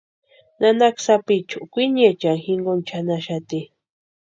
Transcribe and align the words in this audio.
Nanaka 0.59 0.99
sapichu 1.05 1.57
kwiniechani 1.71 2.41
jinkoni 2.45 2.81
chʼanaxati. 2.87 3.59